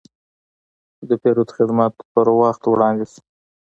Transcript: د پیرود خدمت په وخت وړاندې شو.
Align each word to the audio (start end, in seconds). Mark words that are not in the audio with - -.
د 1.09 1.11
پیرود 1.21 1.49
خدمت 1.57 1.93
په 2.13 2.19
وخت 2.41 2.61
وړاندې 2.67 3.05
شو. 3.11 3.19